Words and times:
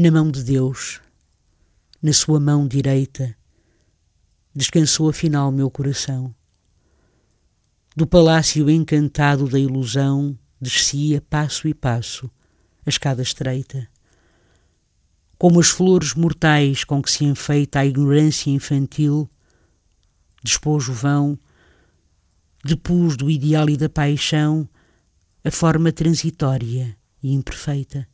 Na 0.00 0.12
mão 0.12 0.30
de 0.30 0.44
Deus, 0.44 1.00
na 2.00 2.12
sua 2.12 2.38
mão 2.38 2.68
direita, 2.68 3.36
descansou 4.54 5.08
afinal 5.08 5.50
meu 5.50 5.68
coração. 5.68 6.32
Do 7.96 8.06
palácio 8.06 8.70
encantado 8.70 9.48
da 9.48 9.58
ilusão, 9.58 10.38
descia 10.60 11.20
passo 11.20 11.66
e 11.66 11.74
passo 11.74 12.30
a 12.86 12.88
escada 12.88 13.22
estreita. 13.22 13.88
Como 15.36 15.58
as 15.58 15.68
flores 15.68 16.14
mortais 16.14 16.84
com 16.84 17.02
que 17.02 17.10
se 17.10 17.24
enfeita 17.24 17.80
a 17.80 17.86
ignorância 17.86 18.50
infantil, 18.50 19.28
despojo 20.44 20.92
vão, 20.92 21.36
depus 22.64 23.16
do 23.16 23.28
ideal 23.28 23.68
e 23.68 23.76
da 23.76 23.88
paixão 23.88 24.68
a 25.42 25.50
forma 25.50 25.90
transitória 25.90 26.96
e 27.20 27.32
imperfeita 27.32 28.06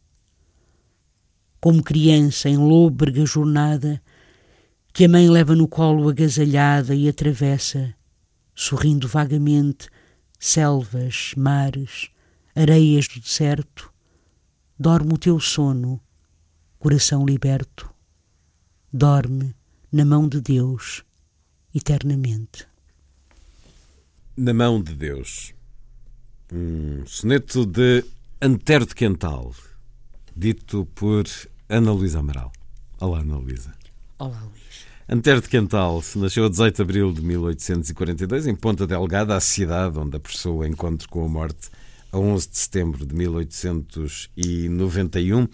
como 1.64 1.82
criança 1.82 2.50
em 2.50 2.58
lôbrega 2.58 3.24
jornada, 3.24 3.98
que 4.92 5.06
a 5.06 5.08
mãe 5.08 5.30
leva 5.30 5.56
no 5.56 5.66
colo 5.66 6.10
agasalhada 6.10 6.94
e 6.94 7.08
atravessa, 7.08 7.94
sorrindo 8.54 9.08
vagamente, 9.08 9.88
selvas, 10.38 11.32
mares, 11.34 12.10
areias 12.54 13.08
do 13.08 13.18
deserto, 13.18 13.90
dorme 14.78 15.14
o 15.14 15.16
teu 15.16 15.40
sono, 15.40 15.98
coração 16.78 17.24
liberto, 17.24 17.90
dorme 18.92 19.56
na 19.90 20.04
mão 20.04 20.28
de 20.28 20.42
Deus 20.42 21.02
eternamente. 21.74 22.66
Na 24.36 24.52
mão 24.52 24.82
de 24.82 24.94
Deus. 24.94 25.54
Um 26.52 27.06
soneto 27.06 27.64
de 27.64 28.04
Antero 28.38 28.84
de 28.84 28.94
Quental, 28.94 29.54
dito 30.36 30.86
por 30.94 31.24
Ana 31.68 31.92
Luísa 31.92 32.18
Amaral. 32.18 32.50
Olá, 33.00 33.20
Ana 33.20 33.38
Luísa. 33.38 33.72
Olá, 34.18 34.38
Luís. 34.42 34.84
Antero 35.08 35.40
de 35.40 35.48
Quental 35.48 36.04
nasceu 36.16 36.44
a 36.44 36.50
18 36.50 36.76
de 36.76 36.82
abril 36.82 37.10
de 37.10 37.22
1842 37.22 38.46
em 38.46 38.54
Ponta 38.54 38.86
Delgada, 38.86 39.34
a 39.34 39.40
cidade 39.40 39.98
onde 39.98 40.14
apressou 40.14 40.58
o 40.58 40.66
encontro 40.66 41.08
com 41.08 41.24
a 41.24 41.28
morte 41.28 41.70
a 42.12 42.18
11 42.18 42.50
de 42.50 42.58
setembro 42.58 43.06
de 43.06 43.14
1891. 43.14 45.48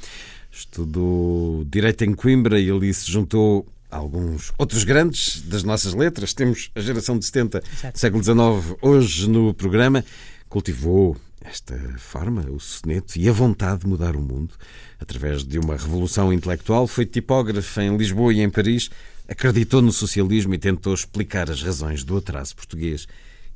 Estudou 0.50 1.64
Direito 1.64 2.02
em 2.02 2.12
Coimbra 2.12 2.58
e 2.58 2.68
ali 2.68 2.92
se 2.92 3.08
juntou 3.08 3.64
a 3.88 3.96
alguns 3.96 4.52
outros 4.58 4.82
grandes 4.82 5.42
das 5.42 5.62
nossas 5.62 5.94
letras. 5.94 6.34
Temos 6.34 6.72
a 6.74 6.80
geração 6.80 7.16
de 7.16 7.24
70 7.24 7.60
do 7.60 7.98
século 7.98 8.24
XIX 8.24 8.34
hoje 8.82 9.30
no 9.30 9.54
programa. 9.54 10.04
Cultivou 10.50 11.16
esta 11.40 11.78
forma, 11.96 12.42
o 12.50 12.58
soneto, 12.58 13.16
e 13.16 13.28
a 13.28 13.32
vontade 13.32 13.82
de 13.82 13.86
mudar 13.86 14.16
o 14.16 14.20
mundo 14.20 14.52
através 14.98 15.44
de 15.44 15.60
uma 15.60 15.76
revolução 15.76 16.32
intelectual. 16.32 16.88
Foi 16.88 17.06
tipógrafo 17.06 17.80
em 17.80 17.96
Lisboa 17.96 18.34
e 18.34 18.40
em 18.40 18.50
Paris, 18.50 18.90
acreditou 19.28 19.80
no 19.80 19.92
socialismo 19.92 20.52
e 20.52 20.58
tentou 20.58 20.92
explicar 20.92 21.48
as 21.48 21.62
razões 21.62 22.02
do 22.02 22.16
atraso 22.16 22.56
português. 22.56 23.06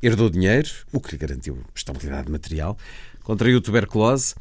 Herdou 0.01 0.31
dinheiro, 0.31 0.71
o 0.93 1.01
que 1.01 1.11
lhe 1.11 1.19
garantiu 1.19 1.59
estabilidade 1.75 2.31
material, 2.31 2.79
contraiu 3.25 3.61
tuberculose, 3.61 4.37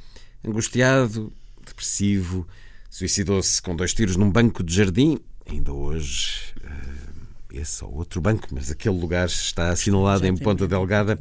angustiado, 0.46 1.34
depressivo, 1.66 2.47
suicidou-se 2.88 3.59
com 3.63 3.75
dois 3.75 3.96
tiros 3.96 4.16
num 4.16 4.30
banco 4.30 4.63
de 4.63 4.75
jardim. 4.75 5.18
Ainda 5.50 5.74
hoje, 5.74 6.53
eh, 6.63 7.59
esse 7.62 7.84
ou 7.84 7.96
outro 7.96 8.22
banco, 8.22 8.47
mas 8.52 8.69
aquele 8.69 9.00
lugar 9.00 9.25
está 9.25 9.69
assinalado 9.69 10.28
em 10.28 10.38
Ponta 10.38 10.68
Delgada. 10.68 11.19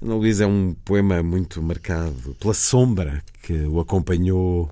Ana 0.00 0.14
Luísa 0.14 0.44
é 0.44 0.46
um 0.46 0.74
poema 0.84 1.22
muito 1.22 1.62
marcado 1.62 2.36
pela 2.38 2.54
sombra 2.54 3.22
que 3.42 3.52
o 3.52 3.80
acompanhou 3.80 4.70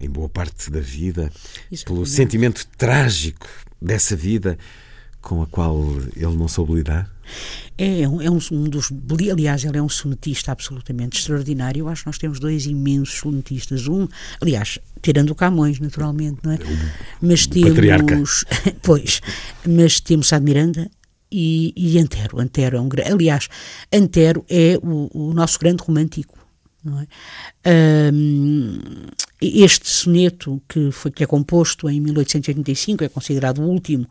em 0.00 0.10
boa 0.10 0.28
parte 0.28 0.70
da 0.70 0.80
vida, 0.80 1.30
pelo 1.84 2.04
sentimento 2.04 2.66
trágico 2.76 3.46
dessa 3.80 4.16
vida 4.16 4.58
com 5.26 5.42
a 5.42 5.46
qual 5.46 5.76
ele 6.14 6.36
não 6.36 6.46
soube 6.46 6.74
lidar? 6.74 7.10
É, 7.76 8.02
é, 8.02 8.08
um, 8.08 8.22
é 8.22 8.30
um, 8.30 8.38
um, 8.52 8.64
dos. 8.68 8.92
Aliás, 9.32 9.64
ele 9.64 9.76
é 9.76 9.82
um 9.82 9.88
sonetista 9.88 10.52
absolutamente 10.52 11.18
extraordinário. 11.18 11.80
Eu 11.80 11.88
acho 11.88 12.02
que 12.02 12.06
nós 12.06 12.18
temos 12.18 12.38
dois 12.38 12.64
imensos 12.64 13.18
sonetistas. 13.18 13.88
Um, 13.88 14.06
aliás, 14.40 14.78
tirando 15.02 15.30
o 15.30 15.34
Camões, 15.34 15.80
naturalmente, 15.80 16.38
não 16.44 16.52
é? 16.52 16.54
é 16.54 16.58
um, 16.58 16.90
mas 17.20 17.46
temos. 17.46 17.70
Patriarca. 17.70 18.22
Pois, 18.82 19.20
mas 19.66 19.98
temos 19.98 20.28
Sá 20.28 20.38
de 20.38 20.44
Miranda 20.44 20.88
e, 21.30 21.72
e 21.76 21.98
Antero. 21.98 22.40
Antero 22.40 22.76
é 22.76 22.80
um 22.80 22.88
aliás, 23.12 23.48
Antero 23.92 24.44
é 24.48 24.78
o, 24.82 25.10
o 25.12 25.32
nosso 25.32 25.58
grande 25.58 25.82
romântico. 25.82 26.36
É? 27.02 27.06
Um, 27.66 28.78
este 29.42 29.88
soneto 29.88 30.62
que, 30.68 30.90
foi, 30.92 31.10
que 31.10 31.24
é 31.24 31.26
composto 31.26 31.90
em 31.90 32.00
1885 32.00 33.04
é 33.04 33.08
considerado 33.08 33.58
o 33.58 33.64
último 33.64 34.08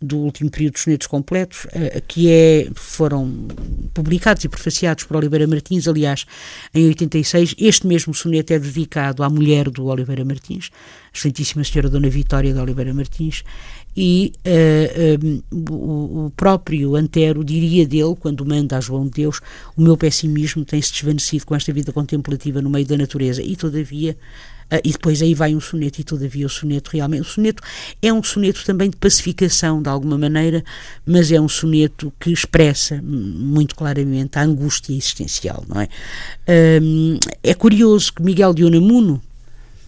do 0.00 0.18
último 0.18 0.50
período 0.50 0.74
de 0.74 0.80
sonetos 0.80 1.06
completos, 1.06 1.64
uh, 1.66 2.02
que 2.06 2.30
é, 2.30 2.68
foram 2.74 3.48
publicados 3.94 4.44
e 4.44 4.48
prefaciados 4.48 5.04
por 5.04 5.16
Oliveira 5.16 5.46
Martins, 5.46 5.88
aliás, 5.88 6.26
em 6.74 6.86
86. 6.88 7.54
Este 7.58 7.86
mesmo 7.86 8.12
soneto 8.14 8.52
é 8.52 8.58
dedicado 8.58 9.22
à 9.22 9.30
mulher 9.30 9.70
do 9.70 9.86
Oliveira 9.86 10.24
Martins, 10.24 10.70
a 10.72 11.16
excelentíssima 11.16 11.64
senhora 11.64 11.88
Dona 11.88 12.10
Vitória 12.10 12.52
de 12.52 12.60
Oliveira 12.60 12.92
Martins, 12.92 13.42
e 14.00 14.32
uh, 14.46 15.72
o, 15.72 16.26
o, 16.26 16.30
próprio 16.36 16.94
Antero 16.94 17.42
diria 17.42 17.84
dele, 17.84 18.14
quando 18.20 18.46
manda 18.46 18.76
a 18.76 18.80
João 18.80 19.06
de 19.06 19.10
Deus, 19.10 19.40
o 19.76 19.82
meu 19.82 19.96
pessimismo 19.96 20.64
tem-se 20.64 20.92
desvanecido 20.92 21.44
com 21.44 21.56
esta 21.56 21.72
vida 21.72 21.92
contemplativa 21.92 22.62
no 22.62 22.70
meio 22.70 22.86
da 22.88 22.96
natureza, 22.96 23.42
e 23.42 23.54
todavia 23.56 24.16
Uh, 24.70 24.84
e 24.84 24.92
depois 24.92 25.22
aí 25.22 25.32
vai 25.32 25.54
um 25.54 25.60
soneto, 25.60 25.98
e 25.98 26.04
todavia 26.04 26.44
o 26.44 26.48
soneto 26.50 26.90
realmente. 26.92 27.22
O 27.22 27.24
soneto 27.24 27.62
é 28.02 28.12
um 28.12 28.22
soneto 28.22 28.62
também 28.66 28.90
de 28.90 28.98
pacificação, 28.98 29.80
de 29.80 29.88
alguma 29.88 30.18
maneira, 30.18 30.62
mas 31.06 31.32
é 31.32 31.40
um 31.40 31.48
soneto 31.48 32.12
que 32.20 32.30
expressa 32.30 33.00
muito 33.02 33.74
claramente 33.74 34.38
a 34.38 34.42
angústia 34.42 34.92
existencial, 34.92 35.64
não 35.66 35.80
é? 35.80 35.88
É 37.42 37.54
curioso 37.54 38.12
que 38.12 38.22
Miguel 38.22 38.52
de 38.52 38.62
Unamuno, 38.62 39.22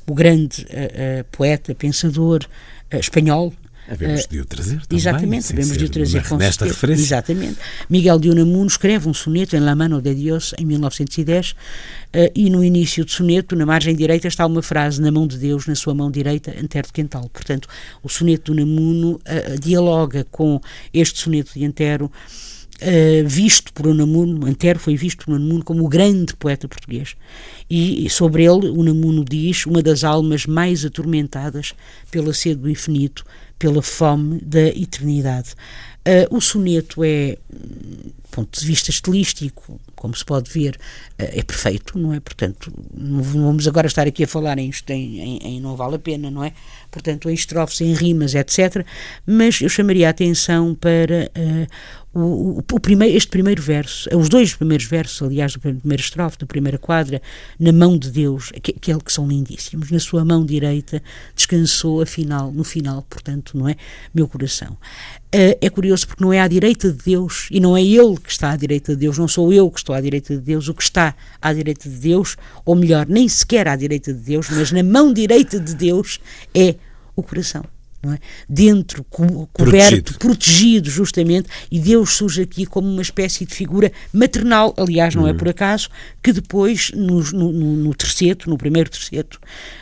o 0.06 0.14
grande 0.14 0.62
uh, 0.62 1.24
poeta, 1.30 1.74
pensador 1.74 2.46
espanhol, 2.90 3.52
Havemos 3.90 4.26
de 4.28 4.40
o 4.40 4.44
trazer 4.44 4.80
também. 4.86 4.98
Exatamente, 4.98 5.52
havemos 5.52 5.76
de 5.76 5.84
o 5.84 5.88
trazer 5.88 6.28
com 6.28 6.36
nesta 6.36 6.64
referência. 6.64 7.02
Exatamente. 7.02 7.56
Miguel 7.88 8.20
de 8.20 8.30
Unamuno 8.30 8.66
escreve 8.66 9.08
um 9.08 9.14
soneto 9.14 9.56
em 9.56 9.60
La 9.60 9.74
Mano 9.74 10.00
de 10.00 10.14
Dios 10.14 10.54
em 10.56 10.64
1910 10.64 11.50
uh, 11.50 11.54
eh, 12.12 12.32
e 12.36 12.48
no 12.48 12.62
início 12.62 13.04
do 13.04 13.10
soneto, 13.10 13.56
na 13.56 13.66
margem 13.66 13.96
direita, 13.96 14.28
está 14.28 14.46
uma 14.46 14.62
frase 14.62 15.02
na 15.02 15.10
mão 15.10 15.26
de 15.26 15.36
Deus, 15.36 15.66
na 15.66 15.74
sua 15.74 15.92
mão 15.92 16.08
direita, 16.08 16.54
Antero 16.62 16.86
de 16.86 16.92
Quental. 16.92 17.28
Portanto, 17.32 17.68
o 18.00 18.08
soneto 18.08 18.54
de 18.54 18.62
Unamuno 18.62 19.14
uh, 19.14 19.60
dialoga 19.60 20.24
com 20.30 20.60
este 20.94 21.18
soneto 21.18 21.52
de 21.54 21.64
Antero 21.64 22.10
Uh, 22.82 23.28
visto 23.28 23.74
por 23.74 23.86
Unamuno, 23.86 24.46
Antero 24.46 24.78
foi 24.78 24.96
visto 24.96 25.26
por 25.26 25.34
Unamuno 25.34 25.62
como 25.62 25.84
o 25.84 25.88
grande 25.88 26.34
poeta 26.34 26.66
português. 26.66 27.14
E 27.68 28.08
sobre 28.08 28.44
ele, 28.44 28.70
Unamuno 28.70 29.22
diz 29.22 29.66
uma 29.66 29.82
das 29.82 30.02
almas 30.02 30.46
mais 30.46 30.82
atormentadas 30.82 31.74
pela 32.10 32.32
sede 32.32 32.62
do 32.62 32.70
infinito, 32.70 33.22
pela 33.60 33.82
fome 33.82 34.40
da 34.40 34.68
eternidade. 34.68 35.50
Uh, 36.00 36.34
o 36.34 36.40
soneto 36.40 37.04
é, 37.04 37.36
do 37.52 38.19
ponto 38.30 38.58
de 38.58 38.66
vista 38.66 38.90
estilístico, 38.90 39.80
como 39.94 40.14
se 40.14 40.24
pode 40.24 40.50
ver, 40.50 40.76
uh, 41.18 41.24
é 41.24 41.42
perfeito, 41.42 41.98
não 41.98 42.12
é? 42.12 42.20
Portanto, 42.20 42.72
não 42.94 43.22
vamos 43.22 43.66
agora 43.68 43.86
estar 43.86 44.06
aqui 44.06 44.24
a 44.24 44.28
falar 44.28 44.58
em, 44.58 44.70
em, 44.88 45.38
em 45.38 45.60
não 45.60 45.76
vale 45.76 45.96
a 45.96 45.98
pena, 45.98 46.30
não 46.30 46.44
é? 46.44 46.52
Portanto, 46.90 47.28
em 47.28 47.34
estrofes, 47.34 47.80
em 47.80 47.92
rimas, 47.94 48.34
etc. 48.34 48.84
Mas 49.26 49.60
eu 49.60 49.68
chamaria 49.68 50.08
a 50.08 50.10
atenção 50.10 50.74
para 50.74 51.30
uh, 51.36 51.66
o, 52.12 52.58
o, 52.58 52.80
primeiro, 52.80 53.16
este 53.16 53.30
primeiro 53.30 53.62
verso, 53.62 54.08
os 54.16 54.28
dois 54.28 54.52
primeiros 54.54 54.84
versos, 54.86 55.22
aliás, 55.22 55.52
do 55.52 55.60
primeiro 55.60 56.02
estrofe, 56.02 56.38
da 56.38 56.46
primeira 56.46 56.76
quadra, 56.76 57.22
na 57.58 57.72
mão 57.72 57.96
de 57.96 58.10
Deus, 58.10 58.50
aquele 58.56 59.00
que 59.00 59.12
são 59.12 59.28
lindíssimos, 59.28 59.92
na 59.92 60.00
sua 60.00 60.24
mão 60.24 60.44
direita 60.44 61.00
descansou, 61.36 62.02
afinal, 62.02 62.50
no 62.50 62.64
final, 62.64 63.02
portanto, 63.08 63.56
não 63.56 63.68
é? 63.68 63.76
Meu 64.12 64.26
coração. 64.26 64.76
Uh, 65.32 65.54
é 65.60 65.70
curioso 65.70 66.08
porque 66.08 66.24
não 66.24 66.32
é 66.32 66.40
à 66.40 66.48
direita 66.48 66.90
de 66.90 67.04
Deus 67.04 67.46
e 67.52 67.60
não 67.60 67.76
é 67.76 67.82
Ele 67.82 68.18
que 68.20 68.30
está 68.30 68.50
à 68.50 68.56
direita 68.56 68.92
de 68.92 69.00
Deus, 69.00 69.18
não 69.18 69.28
sou 69.28 69.52
eu 69.52 69.70
que 69.70 69.78
estou 69.78 69.94
à 69.94 70.00
direita 70.00 70.34
de 70.34 70.40
Deus, 70.40 70.68
o 70.68 70.74
que 70.74 70.82
está 70.82 71.14
à 71.40 71.52
direita 71.52 71.88
de 71.88 71.96
Deus, 71.96 72.36
ou 72.64 72.74
melhor, 72.74 73.06
nem 73.08 73.28
sequer 73.28 73.68
à 73.68 73.76
direita 73.76 74.12
de 74.12 74.20
Deus, 74.20 74.48
mas 74.50 74.70
na 74.72 74.82
mão 74.82 75.12
direita 75.12 75.58
de 75.58 75.74
Deus 75.74 76.20
é 76.54 76.76
o 77.16 77.22
coração 77.22 77.64
é? 78.04 78.18
dentro, 78.48 79.04
co 79.04 79.46
coberto, 79.52 80.14
protegido. 80.14 80.18
protegido. 80.18 80.90
justamente, 80.90 81.48
e 81.70 81.78
Deus 81.78 82.14
surge 82.14 82.42
aqui 82.42 82.64
como 82.64 82.88
uma 82.88 83.02
espécie 83.02 83.44
de 83.44 83.54
figura 83.54 83.92
maternal, 84.12 84.74
aliás, 84.78 85.14
não 85.14 85.26
é 85.26 85.30
uhum. 85.30 85.36
é 85.36 85.38
por 85.38 85.48
acaso, 85.48 85.90
que 86.22 86.32
depois, 86.32 86.90
no, 86.94 87.22
no, 87.32 87.52
no 87.52 87.94
terceto, 87.94 88.48
no 88.48 88.56
primeiro 88.56 88.88
terceto, 88.88 89.38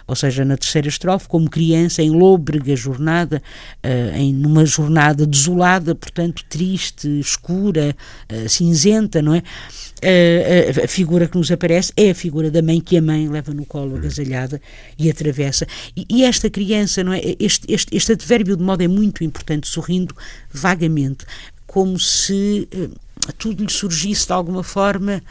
ou 0.06 0.16
seja, 0.16 0.44
na 0.44 0.56
terceira 0.56 0.88
estrofe, 0.88 1.28
como 1.28 1.48
criança 1.48 2.02
em 2.02 2.10
lôbrega 2.10 2.74
jornada, 2.74 3.40
uh, 3.84 4.16
em 4.16 4.32
numa 4.32 4.66
jornada 4.66 5.24
desolada, 5.24 5.94
portanto, 5.94 6.44
triste, 6.48 7.20
escura, 7.20 7.94
uh, 8.32 8.48
cinzenta, 8.48 9.22
não 9.22 9.34
é? 9.34 9.42
Uh, 9.98 10.84
a 10.84 10.88
figura 10.88 11.28
que 11.28 11.36
nos 11.36 11.50
aparece 11.52 11.92
é 11.96 12.10
a 12.10 12.14
figura 12.14 12.50
da 12.50 12.62
mãe 12.62 12.80
que 12.80 12.96
a 12.96 13.02
mãe 13.02 13.28
leva 13.28 13.52
no 13.52 13.64
colo 13.64 13.92
uhum. 13.92 13.98
agasalhada 13.98 14.60
e 14.98 15.08
atravessa. 15.08 15.66
E, 15.96 16.06
e 16.08 16.24
esta 16.24 16.50
criança, 16.50 17.04
não 17.04 17.12
é? 17.12 17.20
Este, 17.38 17.72
este, 17.72 17.96
este 17.96 18.07
advérbio 18.12 18.56
de 18.56 18.62
modo 18.62 18.82
é 18.82 18.88
muito 18.88 19.24
importante, 19.24 19.68
sorrindo 19.68 20.14
vagamente, 20.52 21.24
como 21.66 21.98
se 21.98 22.68
tudo 23.36 23.62
lhe 23.62 23.70
surgisse 23.70 24.26
de 24.26 24.32
alguma 24.32 24.62
forma 24.62 25.22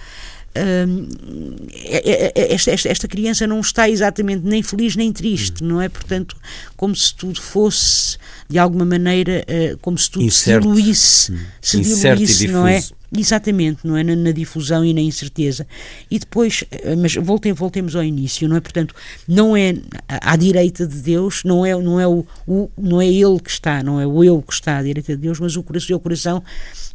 esta, 2.35 2.71
esta, 2.71 2.89
esta, 2.89 3.07
criança 3.07 3.45
não 3.45 3.59
está 3.59 3.89
exatamente 3.89 4.45
nem 4.45 4.63
feliz 4.63 4.95
nem 4.95 5.12
triste, 5.12 5.63
não 5.63 5.81
é? 5.81 5.89
Portanto, 5.89 6.35
como 6.75 6.95
se 6.95 7.13
tudo 7.13 7.41
fosse, 7.41 8.18
de 8.50 8.57
alguma 8.57 8.85
maneira, 8.85 9.45
uh, 9.47 9.77
como 9.80 9.97
se 9.97 10.09
tudo 10.09 10.23
Incerto. 10.23 10.63
se 10.63 10.75
diluísse, 10.75 11.33
se 11.62 11.81
diluísse, 11.81 12.47
não 12.47 12.68
é? 12.68 12.83
Exatamente, 13.15 13.88
não 13.88 13.95
é? 13.95 14.04
Na, 14.04 14.15
na, 14.15 14.31
difusão 14.31 14.83
e 14.83 14.94
na 14.94 15.00
incerteza. 15.00 15.65
E 16.12 16.19
depois, 16.19 16.65
eh, 16.69 16.95
mas 16.95 17.15
voltem, 17.15 17.54
voltemos 17.54 17.95
ao 17.95 18.04
início, 18.04 18.50
não 18.50 18.57
é? 18.57 18.59
Portanto, 18.59 18.94
não 19.25 19.56
é 19.56 19.75
à 20.07 20.36
direita 20.36 20.86
de 20.86 20.98
Deus, 20.98 21.44
não 21.45 21.65
é, 21.65 21.74
não 21.75 22.00
é, 22.00 22.06
o, 22.06 22.25
o, 22.45 22.69
não 22.77 23.01
é 23.01 23.07
Ele 23.07 23.39
que 23.39 23.50
está, 23.50 23.81
não 23.81 24.00
é 24.00 24.06
o 24.06 24.24
eu 24.25 24.42
que 24.42 24.51
está 24.51 24.77
à 24.77 24.83
direita 24.83 25.15
de 25.15 25.21
Deus, 25.21 25.39
mas 25.39 25.56
o 25.56 25.63
coração, 25.63 25.95
o 25.95 26.00
coração 26.01 26.44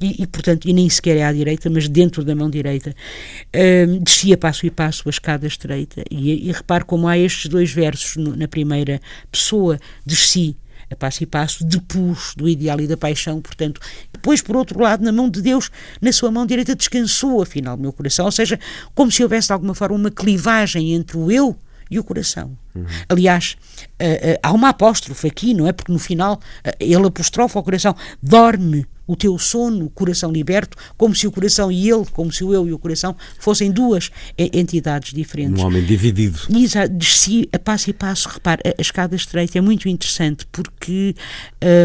e, 0.03 0.23
e 0.23 0.27
portanto, 0.27 0.69
e 0.69 0.73
nem 0.75 0.89
sequer 0.91 1.17
é 1.17 1.25
à 1.25 1.33
direita, 1.33 1.71
mas 1.71 1.89
dentro 1.89 2.23
da 2.23 2.35
mão 2.35 2.51
direita. 2.51 2.95
Um, 3.55 3.99
descia 4.01 4.37
passo 4.37 4.67
e 4.67 4.71
passo 4.71 5.05
a 5.07 5.11
escada 5.11 5.47
estreita 5.47 6.05
e, 6.11 6.49
e 6.49 6.53
repare 6.53 6.85
como 6.85 7.09
há 7.09 7.17
estes 7.17 7.49
dois 7.49 7.73
versos 7.73 8.17
no, 8.17 8.37
na 8.37 8.47
primeira 8.47 9.01
pessoa, 9.31 9.79
desci 10.05 10.57
a 10.93 10.97
passo 10.97 11.23
e 11.23 11.27
passo, 11.27 11.65
depus 11.65 12.35
do 12.37 12.49
ideal 12.49 12.81
e 12.81 12.87
da 12.87 12.97
paixão, 12.97 13.41
portanto, 13.41 13.81
depois, 14.13 14.41
por 14.41 14.57
outro 14.57 14.81
lado, 14.81 15.05
na 15.05 15.13
mão 15.13 15.29
de 15.29 15.43
Deus, 15.43 15.71
na 16.01 16.13
sua 16.13 16.31
mão 16.31 16.47
direita, 16.47 16.75
descansou, 16.75 17.43
afinal, 17.43 17.77
meu 17.77 17.93
coração, 17.93 18.27
ou 18.27 18.33
seja, 18.33 18.59
como 18.95 19.11
se 19.11 19.23
houvesse 19.23 19.49
de 19.49 19.53
alguma 19.53 19.75
forma 19.75 19.97
uma 19.97 20.11
clivagem 20.11 20.95
entre 20.95 21.17
o 21.17 21.31
eu 21.31 21.57
e 21.91 21.99
o 21.99 22.05
coração. 22.05 22.57
Uhum. 22.75 22.87
Aliás, 23.09 23.57
uh, 23.81 24.05
uh, 24.05 24.39
há 24.43 24.53
uma 24.53 24.71
apóstrofe 24.71 25.27
aqui, 25.27 25.53
não 25.55 25.67
é? 25.67 25.73
Porque 25.73 25.93
no 25.93 25.99
final 25.99 26.35
uh, 26.35 26.71
ele 26.81 27.07
apostrofa 27.07 27.59
ao 27.59 27.63
coração: 27.63 27.95
dorme 28.23 28.87
o 29.07 29.17
teu 29.17 29.37
sono, 29.39 29.91
coração 29.91 30.31
liberto, 30.31 30.77
como 30.97 31.15
se 31.15 31.27
o 31.27 31.33
coração 31.33 31.71
e 31.71 31.91
ele, 31.91 32.07
como 32.13 32.33
se 32.33 32.45
o 32.45 32.55
eu 32.55 32.67
e 32.67 32.73
o 32.73 32.79
coração 32.79 33.15
fossem 33.39 33.71
duas 33.71 34.11
entidades 34.39 35.13
diferentes. 35.13 35.61
Um 35.61 35.67
homem 35.67 35.85
dividido. 35.85 36.39
Exato, 36.55 36.95
desci 36.95 37.49
a 37.53 37.59
passo 37.59 37.91
e 37.91 37.93
passo, 37.93 38.29
repare, 38.29 38.63
a, 38.65 38.71
a 38.71 38.81
escada 38.81 39.15
estreita 39.17 39.59
é 39.59 39.61
muito 39.61 39.89
interessante 39.89 40.47
porque 40.51 41.15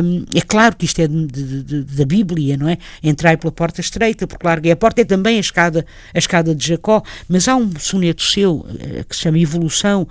um, 0.04 0.26
é 0.34 0.42
claro 0.42 0.76
que 0.76 0.86
isto 0.86 1.02
é 1.02 1.08
de, 1.08 1.26
de, 1.26 1.64
de, 1.64 1.84
da 1.84 2.06
Bíblia, 2.06 2.56
não 2.56 2.70
é? 2.70 2.78
Entrai 3.04 3.36
pela 3.36 3.52
porta 3.52 3.82
estreita, 3.82 4.28
porque 4.28 4.46
larguei 4.46 4.72
a 4.72 4.76
porta, 4.76 5.02
é 5.02 5.06
também 5.06 5.38
a 5.38 5.42
escada, 5.42 5.86
a 6.14 6.20
escada 6.20 6.54
de 6.54 6.68
Jacó, 6.68 7.02
mas 7.28 7.48
há 7.48 7.56
um 7.56 7.72
soneto 7.80 8.22
seu 8.22 8.66
que 9.10 9.16
se 9.16 9.24
chama 9.24 9.40
Evolução, 9.40 10.08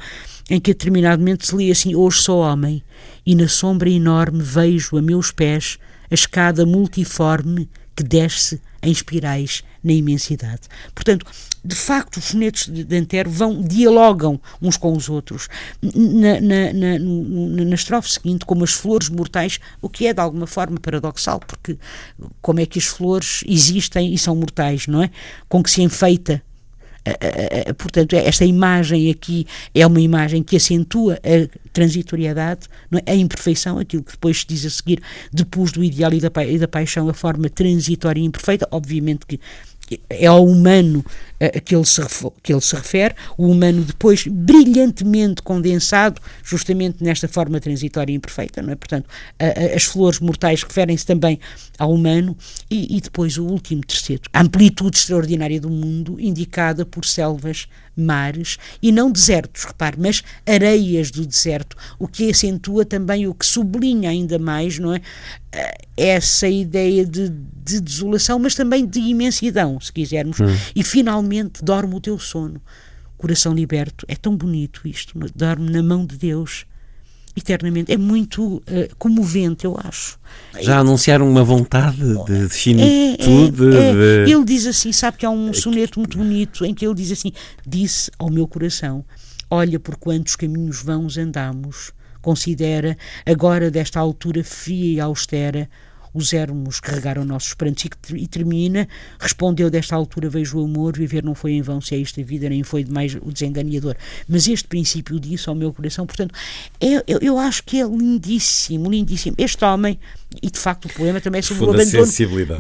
em 0.49 0.61
que 0.61 0.73
determinadamente 0.73 1.47
se 1.47 1.57
lia 1.57 1.73
assim: 1.73 1.95
Hoje 1.95 2.19
sou 2.19 2.41
homem, 2.41 2.83
e 3.25 3.35
na 3.35 3.49
sombra 3.49 3.91
enorme 3.91 4.43
vejo 4.43 4.97
a 4.97 5.03
meus 5.03 5.31
pés 5.31 5.79
a 6.11 6.15
escada 6.15 6.65
multiforme 6.65 7.69
que 7.97 8.03
desce 8.03 8.61
em 8.83 8.93
espirais 8.93 9.65
na 9.83 9.93
imensidade. 9.93 10.63
Portanto, 10.95 11.27
de 11.65 11.75
facto, 11.75 12.19
os 12.19 12.27
sonetos 12.27 12.69
de 12.69 12.97
Antero 12.97 13.31
vão, 13.31 13.63
dialogam 13.63 14.41
uns 14.61 14.77
com 14.77 14.93
os 14.93 15.09
outros. 15.09 15.49
Na, 15.83 16.41
na, 16.41 16.73
na, 16.73 16.99
na, 17.65 17.75
estrofe 17.75 18.13
seguinte, 18.13 18.45
como 18.45 18.63
as 18.63 18.73
flores 18.73 19.09
mortais, 19.09 19.59
o 19.81 19.89
que 19.89 20.07
é 20.07 20.13
de 20.13 20.21
alguma 20.21 20.47
forma 20.47 20.79
paradoxal, 20.79 21.41
porque 21.41 21.79
como 22.43 22.61
é 22.61 22.67
que 22.67 22.79
as 22.79 22.85
flores 22.85 23.43
existem 23.47 24.13
e 24.13 24.19
são 24.19 24.37
mortais, 24.37 24.87
não 24.87 25.03
é? 25.03 25.11
Com 25.49 25.63
que 25.63 25.71
se 25.71 25.83
enfeita 25.83 26.43
portanto, 27.79 28.15
esta 28.15 28.45
imagem 28.45 29.11
aqui 29.11 29.47
é 29.75 29.87
uma 29.87 30.01
imagem 30.01 30.43
que 30.43 30.57
acentua 30.57 31.15
a 31.15 31.69
transitoriedade, 31.73 32.67
é? 33.05 33.13
a 33.13 33.15
imperfeição, 33.15 33.79
aquilo 33.79 34.03
que 34.03 34.13
depois 34.13 34.41
se 34.41 34.47
diz 34.47 34.65
a 34.65 34.71
seguir, 34.71 35.03
depois 35.33 35.73
do 35.73 35.85
ideal 35.85 36.13
e 36.13 36.21
da, 36.21 36.31
pa 36.31 36.45
e 36.45 36.59
da 36.59 36.69
paixão, 36.69 37.09
a 37.09 37.15
forma 37.15 37.49
transitória 37.49 38.21
e 38.21 38.25
imperfeita, 38.25 38.67
obviamente 38.71 39.27
que 39.27 39.41
é 40.11 40.27
ao 40.27 40.45
humano 40.45 41.05
uh, 41.41 41.61
que, 41.63 41.75
ele 41.75 41.85
se 41.85 42.01
que 42.43 42.53
ele 42.53 42.61
se 42.61 42.75
refere, 42.75 43.15
o 43.37 43.49
humano 43.51 43.83
depois 43.83 44.27
brilhantemente 44.27 45.43
condensado, 45.43 46.21
justamente 46.43 47.03
nesta 47.03 47.29
forma 47.29 47.61
transitória 47.61 48.13
e 48.13 48.17
imperfeita, 48.17 48.63
não 48.63 48.73
é? 48.73 48.77
Portanto, 48.77 49.07
uh, 49.07 49.75
as 49.75 49.85
flores 49.85 50.21
mortais 50.21 50.63
referem-se 50.63 51.07
também 51.07 51.39
ao 51.79 51.93
humano 51.93 52.37
e, 52.71 52.97
e, 52.97 53.01
depois 53.01 53.39
o 53.39 53.45
último 53.45 53.83
terceiro, 53.83 54.23
a 54.33 54.41
amplitude 54.41 54.97
extraordinária 54.97 55.61
do 55.61 55.71
mundo 55.71 56.19
indicada 56.21 56.85
por 56.85 57.05
selvas, 57.05 57.69
mares 57.97 58.59
e 58.83 58.93
não 58.93 59.11
desertos, 59.11 59.65
repare, 59.65 59.97
mas 59.99 60.23
areias 60.47 61.11
do 61.11 61.27
deserto, 61.27 61.77
o 61.99 62.07
que 62.07 62.31
acentua 62.31 62.85
também, 62.85 63.27
o 63.27 63.35
que 63.35 63.47
sublinha 63.47 64.11
ainda 64.11 64.39
mais, 64.39 64.79
não 64.79 64.95
é? 64.95 64.99
Uh, 64.99 65.87
essa 65.97 66.47
ideia 66.47 67.07
de, 67.07 67.31
de 67.31 67.81
desolação, 67.81 68.39
mas 68.39 68.55
também 68.55 68.85
de 68.85 69.01
imensidão, 69.01 69.76
se 69.81 69.93
quisermos, 69.93 70.41
hum. 70.41 70.47
e 70.75 70.83
finalmente 70.83 71.65
dorme 71.65 71.95
o 71.95 72.01
teu 72.01 72.19
sono. 72.19 72.61
Coração 73.17 73.55
liberto, 73.55 74.05
é 74.09 74.15
tão 74.15 74.37
bonito 74.37 74.83
isto, 74.87 75.19
dorme 75.35 75.71
na 75.71 75.83
mão 75.83 76.05
de 76.05 76.17
Deus 76.17 76.67
eternamente. 77.37 77.93
É 77.93 77.97
muito 77.97 78.57
uh, 78.57 78.63
comovente, 78.99 79.67
eu 79.67 79.79
acho. 79.85 80.19
Já 80.61 80.79
anunciaram 80.79 81.29
uma 81.29 81.45
vontade 81.45 81.99
de 82.25 82.49
finitude? 82.49 83.77
É, 83.77 83.79
é, 83.79 83.91
é. 83.91 84.25
De... 84.25 84.33
Ele 84.33 84.45
diz 84.45 84.67
assim: 84.67 84.91
sabe 84.93 85.19
que 85.19 85.27
há 85.27 85.31
um 85.31 85.53
soneto 85.53 86.01
muito 86.01 86.17
bonito 86.17 86.65
em 86.65 86.75
que 86.75 86.87
ele 86.87 86.95
diz 86.95 87.13
assim: 87.13 87.33
Disse 87.67 88.11
ao 88.19 88.31
meu 88.31 88.49
coração: 88.49 89.05
Olha 89.51 89.79
por 89.79 89.97
quantos 89.97 90.35
caminhos 90.35 90.83
vãos 90.83 91.19
andamos. 91.19 91.93
Considera, 92.23 92.99
agora 93.25 93.71
desta 93.71 94.01
altura 94.01 94.43
fria 94.43 94.95
e 94.95 95.01
austera, 95.01 95.71
os 96.17 96.33
ermos 96.33 96.81
carregaram 96.81 97.25
nossos 97.25 97.53
prantos 97.53 97.85
e, 98.15 98.27
termina, 98.27 98.89
respondeu 99.19 99.69
desta 99.69 99.95
altura 99.95 100.31
vejo 100.31 100.59
o 100.59 100.65
amor, 100.65 100.97
viver 100.97 101.23
não 101.23 101.35
foi 101.35 101.53
em 101.53 101.63
vão 101.63 101.81
se 101.81 101.95
é 101.95 102.01
esta 102.01 102.23
vida, 102.23 102.49
nem 102.49 102.63
foi 102.63 102.83
demais 102.83 103.15
o 103.15 103.31
desenganeador. 103.31 103.95
Mas 104.27 104.49
este 104.49 104.67
princípio 104.67 105.21
disse 105.21 105.49
ao 105.49 105.55
meu 105.55 105.73
coração, 105.73 106.07
portanto, 106.07 106.35
é, 106.81 107.05
eu, 107.07 107.19
eu 107.21 107.39
acho 107.39 107.63
que 107.65 107.81
é 107.81 107.85
lindíssimo, 107.85 108.91
lindíssimo. 108.91 109.37
Este 109.39 109.63
homem, 109.65 109.99
e 110.43 110.51
de 110.51 110.59
facto 110.59 110.87
o 110.87 110.89
poema 110.89 111.21
também 111.21 111.41
é 111.41 111.43
sobre 111.43 111.65
o 111.65 111.71
abandono 111.71 112.07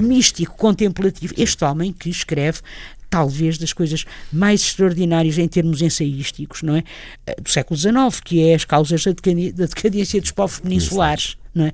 místico, 0.00 0.54
contemplativo, 0.56 1.32
este 1.36 1.64
homem 1.64 1.92
que 1.92 2.10
escreve 2.10 2.60
talvez 3.16 3.56
das 3.56 3.73
coisas 3.73 4.04
mais 4.30 4.61
extraordinárias 4.61 5.38
em 5.38 5.49
termos 5.49 5.80
ensaísticos, 5.80 6.62
não 6.62 6.76
é? 6.76 6.85
Eh, 7.26 7.40
do 7.40 7.49
século 7.49 7.78
XIX, 7.78 8.20
que 8.23 8.42
é 8.46 8.54
as 8.54 8.66
causas 8.66 9.02
da 9.04 9.12
decadência 9.64 10.20
dos 10.20 10.32
povos 10.32 10.58
peninsulares 10.58 11.38
não 11.54 11.64
é? 11.64 11.73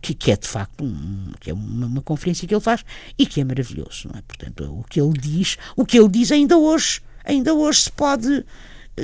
que, 0.00 0.12
que 0.12 0.32
é 0.32 0.36
de 0.36 0.48
facto 0.48 0.82
um, 0.82 1.30
que 1.38 1.50
é 1.50 1.54
uma, 1.54 1.86
uma, 1.86 2.02
conferência 2.02 2.48
que 2.48 2.52
ele 2.52 2.60
faz 2.60 2.84
e 3.16 3.24
que 3.24 3.40
é 3.40 3.44
maravilhoso, 3.44 4.08
não 4.08 4.18
é? 4.18 4.22
Portanto, 4.22 4.64
o 4.64 4.82
que 4.82 5.00
ele 5.00 5.12
diz, 5.12 5.56
o 5.76 5.86
que 5.86 5.96
ele 5.96 6.08
diz 6.08 6.32
ainda 6.32 6.58
hoje, 6.58 7.00
ainda 7.24 7.54
hoje 7.54 7.82
se 7.82 7.92
pode 7.92 8.44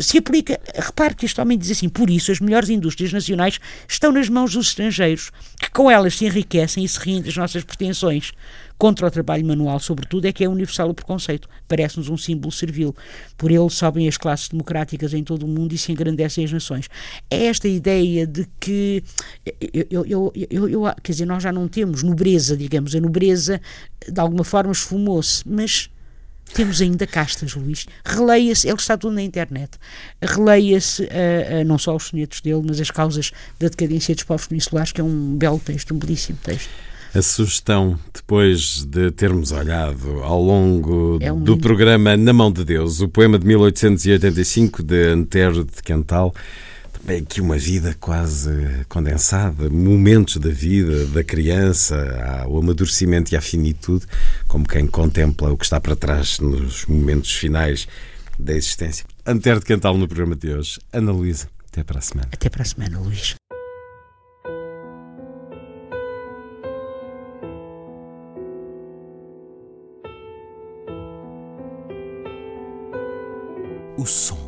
se 0.00 0.18
aplica. 0.18 0.60
Repare 0.74 1.14
que 1.14 1.26
este 1.26 1.40
homem 1.40 1.56
diz 1.56 1.70
assim: 1.70 1.88
por 1.88 2.10
isso 2.10 2.30
as 2.30 2.40
melhores 2.40 2.68
indústrias 2.68 3.12
nacionais 3.12 3.58
estão 3.88 4.12
nas 4.12 4.28
mãos 4.28 4.52
dos 4.52 4.68
estrangeiros, 4.68 5.30
que 5.60 5.70
com 5.70 5.90
elas 5.90 6.16
se 6.16 6.26
enriquecem 6.26 6.84
e 6.84 6.88
se 6.88 6.98
riem 6.98 7.22
das 7.22 7.36
nossas 7.36 7.64
pretensões. 7.64 8.32
Contra 8.76 9.08
o 9.08 9.10
trabalho 9.10 9.44
manual, 9.44 9.80
sobretudo, 9.80 10.26
é 10.26 10.32
que 10.32 10.44
é 10.44 10.48
universal 10.48 10.88
o 10.88 10.94
preconceito. 10.94 11.48
Parece-nos 11.66 12.08
um 12.08 12.16
símbolo 12.16 12.52
servil. 12.52 12.94
Por 13.36 13.50
ele 13.50 13.68
sobem 13.70 14.06
as 14.06 14.16
classes 14.16 14.48
democráticas 14.48 15.12
em 15.12 15.24
todo 15.24 15.42
o 15.42 15.48
mundo 15.48 15.74
e 15.74 15.78
se 15.78 15.90
engrandecem 15.90 16.44
as 16.44 16.52
nações. 16.52 16.88
É 17.28 17.46
esta 17.46 17.66
ideia 17.66 18.24
de 18.24 18.46
que. 18.60 19.02
Eu, 19.90 20.06
eu, 20.06 20.32
eu, 20.48 20.68
eu 20.68 20.82
quer 21.02 21.10
dizer, 21.10 21.26
nós 21.26 21.42
já 21.42 21.50
não 21.50 21.66
temos 21.66 22.04
nobreza, 22.04 22.56
digamos. 22.56 22.94
A 22.94 23.00
nobreza, 23.00 23.60
de 24.08 24.20
alguma 24.20 24.44
forma, 24.44 24.70
esfumou-se, 24.70 25.42
mas 25.44 25.90
temos 26.54 26.80
ainda 26.80 27.06
castas, 27.06 27.54
Luís. 27.54 27.86
Releia-se, 28.04 28.68
ele 28.68 28.76
está 28.76 28.96
tudo 28.96 29.14
na 29.14 29.22
internet. 29.22 29.72
Releia-se 30.20 31.02
uh, 31.02 31.06
uh, 31.06 31.64
não 31.64 31.78
só 31.78 31.94
os 31.94 32.04
sonetos 32.04 32.40
dele, 32.40 32.62
mas 32.66 32.80
as 32.80 32.90
causas 32.90 33.32
da 33.58 33.68
decadência 33.68 34.14
dos 34.14 34.24
povos 34.24 34.46
peninsulares, 34.46 34.92
que 34.92 35.00
é 35.00 35.04
um 35.04 35.36
belo 35.36 35.58
texto, 35.58 35.94
um 35.94 35.98
belíssimo 35.98 36.38
texto. 36.42 36.70
A 37.14 37.22
sugestão, 37.22 37.98
depois 38.12 38.84
de 38.84 39.10
termos 39.10 39.50
olhado 39.50 40.22
ao 40.22 40.42
longo 40.42 41.18
é 41.22 41.32
um 41.32 41.40
do 41.40 41.56
programa 41.56 42.16
Na 42.18 42.34
Mão 42.34 42.52
de 42.52 42.64
Deus, 42.64 43.00
o 43.00 43.08
poema 43.08 43.38
de 43.38 43.46
1885 43.46 44.82
de 44.82 45.08
Antero 45.08 45.64
de 45.64 45.82
Quental, 45.82 46.34
também 46.98 47.22
aqui 47.22 47.40
uma 47.40 47.56
vida 47.56 47.94
quase 47.98 48.84
condensada, 48.88 49.70
momentos 49.70 50.36
da 50.36 50.50
vida 50.50 51.06
da 51.06 51.22
criança, 51.22 52.44
o 52.48 52.58
amadurecimento 52.58 53.32
e 53.32 53.36
a 53.36 53.40
finitude, 53.40 54.06
como 54.46 54.66
quem 54.66 54.86
contempla 54.86 55.52
o 55.52 55.56
que 55.56 55.64
está 55.64 55.80
para 55.80 55.96
trás 55.96 56.38
nos 56.38 56.84
momentos 56.86 57.32
finais 57.32 57.86
da 58.38 58.52
existência. 58.52 59.06
Antero 59.24 59.60
de 59.60 59.66
Quental 59.66 59.96
no 59.96 60.08
programa 60.08 60.36
de 60.36 60.52
hoje. 60.52 60.78
Ana 60.92 61.12
Luísa, 61.12 61.48
até 61.70 61.82
para 61.82 61.98
a 61.98 62.02
semana. 62.02 62.28
Até 62.32 62.48
para 62.48 62.62
a 62.62 62.66
semana, 62.66 62.98
Luís. 62.98 63.34
o 73.98 74.06
som 74.06 74.47